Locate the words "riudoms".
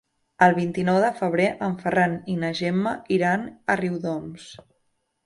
3.83-4.49